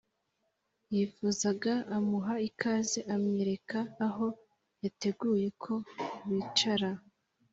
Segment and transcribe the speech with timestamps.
[0.93, 4.25] yifuzaga amuha ikaze amwereka aho
[4.83, 5.73] yateguye ko
[6.29, 6.89] bicara